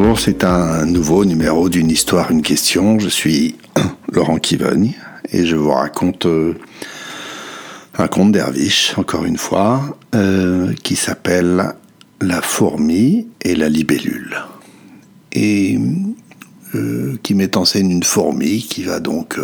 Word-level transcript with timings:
Bonjour, 0.00 0.20
c'est 0.20 0.44
un 0.44 0.86
nouveau 0.86 1.24
numéro 1.24 1.68
d'une 1.68 1.90
histoire, 1.90 2.30
une 2.30 2.42
question. 2.42 3.00
Je 3.00 3.08
suis 3.08 3.56
Laurent 4.12 4.38
Kivogne 4.38 4.92
et 5.32 5.44
je 5.44 5.56
vous 5.56 5.72
raconte 5.72 6.24
euh, 6.26 6.54
un 7.96 8.06
conte 8.06 8.30
d'Herviche, 8.30 8.96
encore 8.96 9.24
une 9.24 9.38
fois, 9.38 9.98
euh, 10.14 10.72
qui 10.84 10.94
s'appelle 10.94 11.74
La 12.20 12.40
fourmi 12.40 13.26
et 13.42 13.56
la 13.56 13.68
libellule. 13.68 14.36
Et 15.32 15.76
euh, 16.76 17.18
qui 17.24 17.34
met 17.34 17.56
en 17.56 17.64
scène 17.64 17.90
une 17.90 18.04
fourmi 18.04 18.62
qui 18.62 18.84
va 18.84 19.00
donc. 19.00 19.36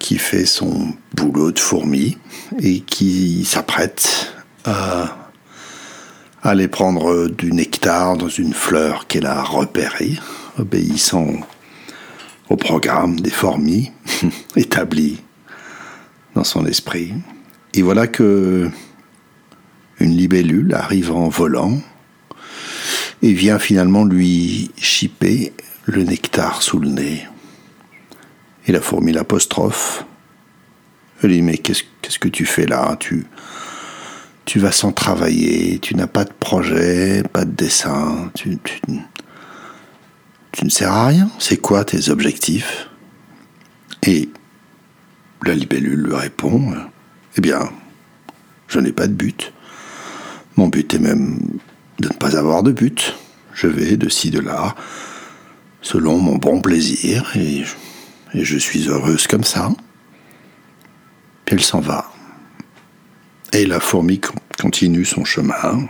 qui 0.00 0.18
fait 0.18 0.46
son 0.46 0.94
boulot 1.14 1.52
de 1.52 1.60
fourmi 1.60 2.18
et 2.60 2.80
qui 2.80 3.44
s'apprête 3.44 4.34
à 4.64 5.25
aller 6.48 6.68
prendre 6.68 7.28
du 7.28 7.52
nectar 7.52 8.16
dans 8.16 8.28
une 8.28 8.54
fleur 8.54 9.06
qu'elle 9.06 9.26
a 9.26 9.42
repérée, 9.42 10.18
obéissant 10.58 11.28
au 12.48 12.56
programme 12.56 13.18
des 13.18 13.30
fourmis 13.30 13.90
établi 14.56 15.20
dans 16.34 16.44
son 16.44 16.64
esprit. 16.66 17.14
Et 17.74 17.82
voilà 17.82 18.06
que 18.06 18.70
une 19.98 20.16
libellule 20.16 20.74
arrive 20.74 21.10
en 21.10 21.28
volant 21.28 21.80
et 23.22 23.32
vient 23.32 23.58
finalement 23.58 24.04
lui 24.04 24.70
chipper 24.76 25.52
le 25.86 26.04
nectar 26.04 26.62
sous 26.62 26.78
le 26.78 26.88
nez. 26.88 27.26
Et 28.66 28.72
la 28.72 28.80
fourmi 28.80 29.12
l'apostrophe. 29.12 30.04
Elle 31.22 31.30
dit 31.30 31.42
Mais 31.42 31.58
qu'est-ce 31.58 32.18
que 32.18 32.28
tu 32.28 32.46
fais 32.46 32.66
là? 32.66 32.96
Tu 34.46 34.60
vas 34.60 34.72
sans 34.72 34.92
travailler, 34.92 35.80
tu 35.80 35.96
n'as 35.96 36.06
pas 36.06 36.24
de 36.24 36.32
projet, 36.32 37.24
pas 37.32 37.44
de 37.44 37.50
dessin, 37.50 38.30
tu, 38.34 38.58
ne 40.62 40.68
sers 40.70 40.90
à 40.90 41.08
rien. 41.08 41.28
C'est 41.40 41.56
quoi 41.56 41.84
tes 41.84 42.08
objectifs? 42.10 42.88
Et 44.04 44.30
la 45.44 45.54
libellule 45.54 46.00
lui 46.00 46.14
répond 46.14 46.74
Eh 47.36 47.40
bien, 47.40 47.70
je 48.68 48.78
n'ai 48.78 48.92
pas 48.92 49.08
de 49.08 49.12
but. 49.12 49.52
Mon 50.56 50.68
but 50.68 50.94
est 50.94 51.00
même 51.00 51.40
de 51.98 52.08
ne 52.08 52.14
pas 52.14 52.38
avoir 52.38 52.62
de 52.62 52.70
but. 52.70 53.14
Je 53.52 53.66
vais 53.66 53.96
de 53.96 54.08
ci, 54.08 54.30
de 54.30 54.40
là, 54.40 54.76
selon 55.82 56.18
mon 56.18 56.36
bon 56.36 56.60
plaisir, 56.60 57.32
et, 57.34 57.64
et 58.32 58.44
je 58.44 58.58
suis 58.58 58.88
heureuse 58.88 59.26
comme 59.26 59.44
ça. 59.44 59.70
Puis 61.44 61.56
elle 61.56 61.64
s'en 61.64 61.80
va. 61.80 62.12
Et 63.56 63.64
la 63.64 63.80
fourmi 63.80 64.20
continue 64.60 65.06
son 65.06 65.24
chemin, 65.24 65.88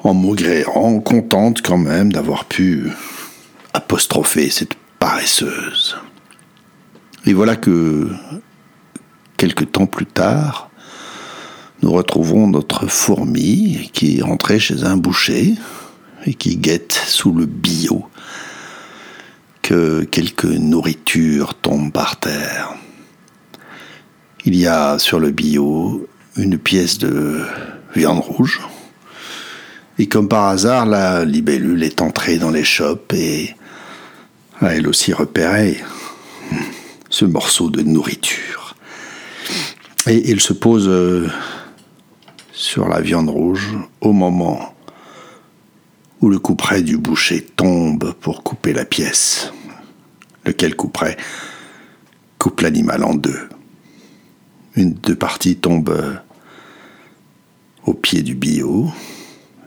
en 0.00 0.12
maugréant, 0.12 1.00
contente 1.00 1.62
quand 1.62 1.78
même 1.78 2.12
d'avoir 2.12 2.44
pu 2.44 2.90
apostropher 3.72 4.50
cette 4.50 4.74
paresseuse. 4.98 5.96
Et 7.24 7.32
voilà 7.32 7.56
que, 7.56 8.10
quelque 9.38 9.64
temps 9.64 9.86
plus 9.86 10.04
tard, 10.04 10.68
nous 11.80 11.90
retrouvons 11.90 12.48
notre 12.48 12.86
fourmi 12.86 13.88
qui 13.94 14.18
est 14.18 14.22
rentrée 14.22 14.58
chez 14.58 14.84
un 14.84 14.98
boucher 14.98 15.54
et 16.26 16.34
qui 16.34 16.58
guette 16.58 16.92
sous 16.92 17.32
le 17.32 17.46
bio 17.46 18.04
que 19.62 20.04
quelques 20.04 20.44
nourritures 20.44 21.54
tombent 21.54 21.92
par 21.92 22.20
terre. 22.20 22.74
Il 24.44 24.54
y 24.54 24.66
a 24.66 24.98
sur 24.98 25.18
le 25.18 25.30
bio 25.30 26.06
une 26.36 26.58
pièce 26.58 26.98
de 26.98 27.42
viande 27.94 28.20
rouge. 28.20 28.60
Et 29.98 30.06
comme 30.08 30.28
par 30.28 30.46
hasard, 30.46 30.86
la 30.86 31.24
libellule 31.24 31.82
est 31.82 32.02
entrée 32.02 32.38
dans 32.38 32.50
les 32.50 32.64
chopes 32.64 33.12
et 33.14 33.54
a 34.60 34.74
elle 34.74 34.88
aussi 34.88 35.12
repéré 35.12 35.82
ce 37.08 37.24
morceau 37.24 37.70
de 37.70 37.82
nourriture. 37.82 38.74
Et 40.06 40.30
il 40.30 40.40
se 40.40 40.52
pose 40.52 40.88
euh, 40.88 41.28
sur 42.52 42.88
la 42.88 43.00
viande 43.00 43.30
rouge 43.30 43.74
au 44.00 44.12
moment 44.12 44.74
où 46.20 46.28
le 46.28 46.38
couperet 46.38 46.82
du 46.82 46.96
boucher 46.96 47.42
tombe 47.42 48.12
pour 48.20 48.42
couper 48.42 48.72
la 48.72 48.84
pièce. 48.84 49.52
Lequel 50.44 50.76
couperet 50.76 51.16
coupe 52.38 52.60
l'animal 52.60 53.02
en 53.02 53.14
deux. 53.14 53.48
Une 54.76 54.92
deux 54.92 55.16
parties 55.16 55.56
tombe 55.56 55.88
euh, 55.88 56.14
au 57.86 57.94
pied 57.94 58.22
du 58.22 58.34
bio, 58.34 58.90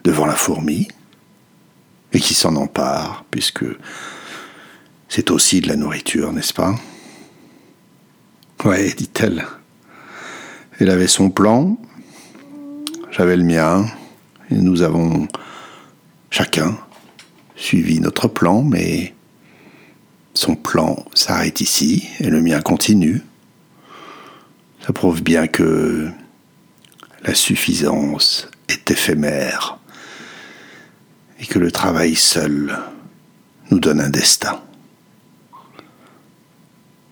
devant 0.04 0.26
la 0.26 0.36
fourmi, 0.36 0.88
et 2.14 2.20
qui 2.20 2.34
s'en 2.34 2.56
empare, 2.56 3.26
puisque 3.32 3.66
c'est 5.08 5.32
aussi 5.32 5.62
de 5.62 5.68
la 5.68 5.76
nourriture, 5.76 6.32
n'est-ce 6.32 6.54
pas? 6.54 6.76
Ouais, 8.66 8.94
dit-elle. 8.94 9.46
Elle 10.80 10.90
avait 10.90 11.08
son 11.08 11.30
plan, 11.30 11.78
j'avais 13.12 13.38
le 13.38 13.44
mien, 13.44 13.86
et 14.52 14.56
nous 14.56 14.82
avons 14.82 15.28
chacun 16.30 16.78
suivi 17.56 18.00
notre 18.00 18.28
plan, 18.28 18.64
mais 18.64 19.14
son 20.34 20.56
plan 20.56 21.06
s'arrête 21.14 21.60
ici 21.62 22.08
et 22.20 22.30
le 22.30 22.42
mien 22.42 22.62
continue. 22.62 23.22
Ça 24.86 24.94
prouve 24.94 25.22
bien 25.22 25.48
que 25.48 26.10
la 27.24 27.36
suffisance 27.36 28.48
est 28.68 28.92
éphémère 28.92 29.78
et 31.40 31.46
que 31.46 31.60
le 31.60 31.72
travail 31.72 32.16
seul 32.16 32.80
nous 33.72 33.80
donne 33.80 34.02
un 34.02 34.10
destin. 34.10 34.62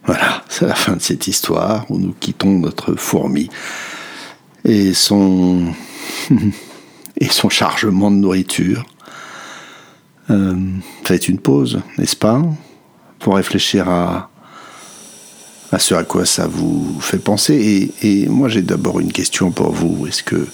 Voilà, 0.06 0.44
c'est 0.48 0.66
la 0.66 0.76
fin 0.76 0.96
de 0.96 1.02
cette 1.02 1.28
histoire 1.28 1.90
où 1.90 1.98
nous 1.98 2.14
quittons 2.14 2.60
notre 2.60 2.96
fourmi 2.96 3.50
et 4.64 4.94
son, 4.94 5.74
et 7.20 7.28
son 7.28 7.50
chargement 7.50 8.10
de 8.10 8.16
nourriture. 8.16 8.86
Euh, 10.30 10.56
faites 11.04 11.28
une 11.28 11.40
pause, 11.40 11.82
n'est-ce 11.98 12.16
pas, 12.16 12.42
pour 13.20 13.36
réfléchir 13.36 13.90
à, 13.90 14.30
à 15.72 15.80
ce 15.80 15.96
à 15.96 16.04
quoi 16.04 16.26
ça 16.26 16.48
vous 16.48 16.98
fait 17.02 17.18
penser. 17.18 17.92
Et, 18.02 18.28
moi, 18.28 18.50
j'ai 18.50 18.62
d'abord 18.62 19.00
une 19.00 19.12
question 19.12 19.52
pour 19.52 19.72
vous. 19.72 20.08
Est-ce 20.08 20.24
que 20.24 20.48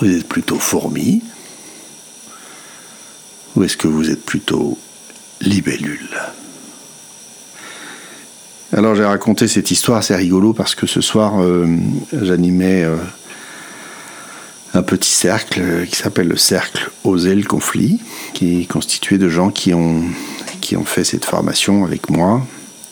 vous 0.00 0.08
êtes 0.08 0.26
plutôt 0.26 0.58
fourmi 0.58 1.22
ou 3.56 3.62
est-ce 3.62 3.76
que 3.76 3.86
vous 3.86 4.10
êtes 4.10 4.24
plutôt 4.24 4.76
libellule? 5.40 6.20
Alors 8.72 8.96
j'ai 8.96 9.04
raconté 9.04 9.46
cette 9.46 9.70
histoire, 9.70 10.02
c'est 10.02 10.16
rigolo 10.16 10.52
parce 10.52 10.74
que 10.74 10.88
ce 10.88 11.00
soir 11.00 11.40
euh, 11.40 11.68
j'animais 12.12 12.82
euh, 12.82 12.96
un 14.72 14.82
petit 14.82 15.12
cercle 15.12 15.86
qui 15.86 15.94
s'appelle 15.94 16.26
le 16.26 16.36
cercle 16.36 16.90
Oser 17.04 17.36
le 17.36 17.44
conflit, 17.44 18.00
qui 18.32 18.62
est 18.62 18.64
constitué 18.64 19.16
de 19.16 19.28
gens 19.28 19.50
qui 19.50 19.72
ont, 19.74 20.02
qui 20.60 20.76
ont 20.76 20.84
fait 20.84 21.04
cette 21.04 21.24
formation 21.24 21.84
avec 21.84 22.10
moi 22.10 22.44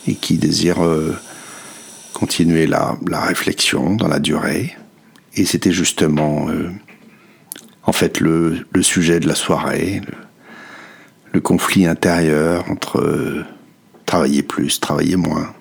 et 0.06 0.14
qui 0.14 0.36
désire 0.38 0.84
euh, 0.84 1.16
continuer 2.12 2.66
la, 2.66 2.96
réflexion 3.10 3.94
dans 3.94 4.08
la 4.08 4.18
durée. 4.18 4.76
Et 5.34 5.44
c'était 5.44 5.72
justement, 5.72 6.48
euh, 6.48 6.70
en 7.84 7.92
fait, 7.92 8.20
le, 8.20 8.66
sujet 8.82 9.20
de 9.20 9.28
la 9.28 9.34
soirée, 9.34 10.02
le, 11.32 11.40
conflit 11.40 11.86
intérieur 11.86 12.70
entre 12.70 13.00
euh, 13.00 13.44
travailler 14.06 14.42
plus, 14.42 14.80
travailler 14.80 15.16
moins. 15.16 15.54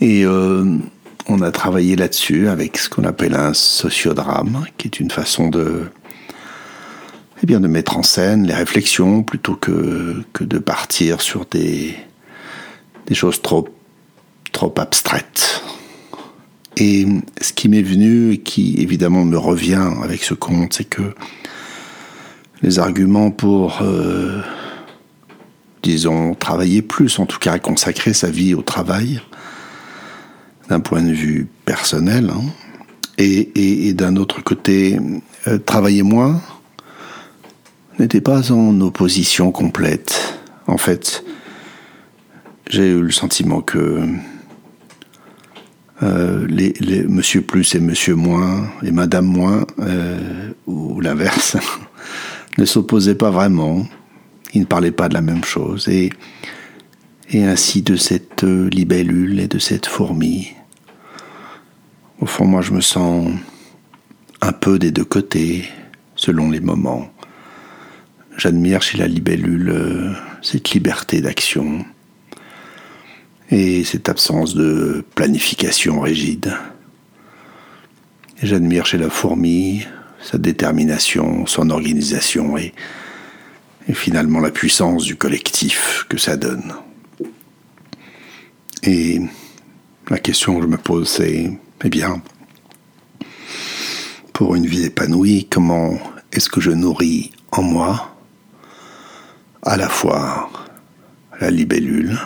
Et 0.00 0.26
on 0.26 1.40
a 1.40 1.50
travaillé 1.50 1.96
là-dessus 1.96 2.48
avec 2.48 2.76
ce 2.76 2.90
qu'on 2.90 3.04
appelle 3.04 3.34
un 3.34 3.54
sociodrame, 3.54 4.66
qui 4.76 4.88
est 4.88 5.00
une 5.00 5.10
façon 5.10 5.48
de, 5.48 5.84
eh 7.42 7.46
bien, 7.46 7.60
de 7.60 7.66
mettre 7.66 7.96
en 7.96 8.02
scène 8.02 8.46
les 8.46 8.52
réflexions 8.52 9.22
plutôt 9.22 9.56
que, 9.56 10.22
que 10.34 10.44
de 10.44 10.58
partir 10.58 11.22
sur 11.22 11.46
des, 11.46 11.96
des 13.06 13.14
choses 13.14 13.40
trop, 13.42 13.68
trop 14.52 14.74
abstraites. 14.78 15.62
Et 16.76 17.06
ce 17.40 17.52
qui 17.52 17.68
m'est 17.68 17.82
venu 17.82 18.32
et 18.32 18.38
qui 18.38 18.76
évidemment 18.78 19.24
me 19.24 19.38
revient 19.38 19.88
avec 20.02 20.22
ce 20.22 20.34
conte, 20.34 20.74
c'est 20.74 20.84
que 20.84 21.14
les 22.62 22.78
arguments 22.78 23.30
pour, 23.30 23.80
euh, 23.82 24.40
disons, 25.82 26.34
travailler 26.34 26.82
plus, 26.82 27.18
en 27.18 27.26
tout 27.26 27.38
cas 27.38 27.58
consacrer 27.58 28.12
sa 28.12 28.30
vie 28.30 28.54
au 28.54 28.62
travail, 28.62 29.20
d'un 30.68 30.80
point 30.80 31.02
de 31.02 31.12
vue 31.12 31.48
personnel, 31.64 32.30
hein, 32.30 32.42
et, 33.18 33.94
d'un 33.94 34.16
autre 34.16 34.42
côté, 34.42 34.98
euh, 35.46 35.58
travailler 35.58 36.02
moins, 36.02 36.42
n'étaient 37.98 38.20
pas 38.20 38.52
en 38.52 38.78
opposition 38.82 39.52
complète. 39.52 40.38
En 40.66 40.76
fait, 40.76 41.24
j'ai 42.68 42.88
eu 42.90 43.02
le 43.02 43.12
sentiment 43.12 43.60
que 43.60 44.02
euh, 46.02 46.46
les, 46.48 47.04
monsieur 47.08 47.40
plus 47.40 47.74
et 47.74 47.80
monsieur 47.80 48.14
moins 48.14 48.68
et 48.82 48.90
madame 48.90 49.26
moins, 49.26 49.66
euh, 49.78 50.52
ou 50.66 51.00
l'inverse, 51.00 51.56
ne 52.58 52.64
s'opposaient 52.64 53.14
pas 53.14 53.30
vraiment, 53.30 53.86
ils 54.52 54.60
ne 54.60 54.66
parlaient 54.66 54.90
pas 54.90 55.08
de 55.08 55.14
la 55.14 55.22
même 55.22 55.44
chose, 55.44 55.88
et, 55.88 56.10
ainsi 57.34 57.82
de 57.82 57.96
cette 57.96 58.44
libellule 58.44 59.40
et 59.40 59.48
de 59.48 59.58
cette 59.58 59.86
fourmi. 59.86 60.52
Au 62.20 62.26
fond, 62.26 62.46
moi, 62.46 62.62
je 62.62 62.72
me 62.72 62.80
sens 62.80 63.28
un 64.40 64.52
peu 64.52 64.78
des 64.78 64.92
deux 64.92 65.04
côtés, 65.04 65.64
selon 66.14 66.50
les 66.50 66.60
moments. 66.60 67.10
J'admire 68.36 68.80
chez 68.80 68.96
la 68.96 69.08
libellule 69.08 69.70
euh, 69.70 70.12
cette 70.40 70.70
liberté 70.70 71.20
d'action 71.20 71.84
et 73.50 73.84
cette 73.84 74.08
absence 74.08 74.54
de 74.54 75.04
planification 75.14 76.00
rigide. 76.00 76.56
J'admire 78.42 78.86
chez 78.86 78.98
la 78.98 79.08
fourmi 79.08 79.86
sa 80.26 80.38
détermination, 80.38 81.46
son 81.46 81.70
organisation 81.70 82.58
et, 82.58 82.74
et 83.88 83.94
finalement 83.94 84.40
la 84.40 84.50
puissance 84.50 85.04
du 85.04 85.16
collectif 85.16 86.04
que 86.08 86.18
ça 86.18 86.36
donne. 86.36 86.74
Et 88.82 89.20
la 90.10 90.18
question 90.18 90.56
que 90.56 90.62
je 90.62 90.68
me 90.68 90.76
pose, 90.76 91.08
c'est, 91.08 91.50
eh 91.84 91.88
bien, 91.88 92.20
pour 94.32 94.56
une 94.56 94.66
vie 94.66 94.84
épanouie, 94.84 95.46
comment 95.48 95.98
est-ce 96.32 96.48
que 96.48 96.60
je 96.60 96.72
nourris 96.72 97.30
en 97.52 97.62
moi 97.62 98.16
à 99.62 99.76
la 99.76 99.88
fois 99.88 100.50
la 101.40 101.50
libellule 101.50 102.18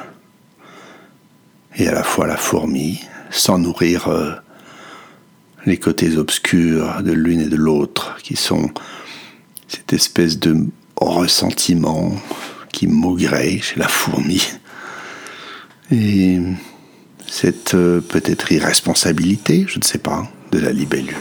et 1.76 1.88
à 1.88 1.92
la 1.92 2.02
fois 2.02 2.26
la 2.26 2.36
fourmi, 2.36 3.00
sans 3.30 3.58
nourrir 3.58 4.08
euh, 4.08 4.32
les 5.66 5.78
côtés 5.78 6.16
obscurs 6.16 7.02
de 7.02 7.12
l'une 7.12 7.40
et 7.40 7.48
de 7.48 7.56
l'autre, 7.56 8.16
qui 8.22 8.36
sont 8.36 8.70
cette 9.68 9.92
espèce 9.92 10.38
de 10.38 10.66
ressentiment 10.96 12.12
qui 12.72 12.86
maugrait 12.86 13.58
chez 13.60 13.78
la 13.78 13.88
fourmi, 13.88 14.42
et 15.90 16.38
cette 17.26 17.74
euh, 17.74 18.00
peut-être 18.00 18.52
irresponsabilité, 18.52 19.64
je 19.68 19.78
ne 19.78 19.84
sais 19.84 19.98
pas, 19.98 20.28
de 20.52 20.58
la 20.58 20.72
libellule. 20.72 21.16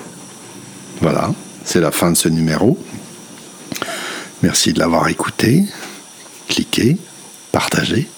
Voilà, 1.02 1.34
c'est 1.64 1.80
la 1.80 1.92
fin 1.92 2.12
de 2.12 2.18
ce 2.18 2.30
numéro. 2.30 2.78
Merci 4.42 4.74
de 4.74 4.80
l'avoir 4.80 5.08
écouté 5.08 5.66
cliquez, 6.50 6.98
partagez. 7.54 8.10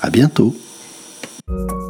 À 0.00 0.08
bientôt. 0.08 0.56
Thank 1.48 1.70
you. 1.70 1.85